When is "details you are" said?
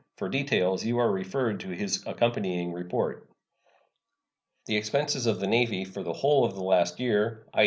0.29-1.11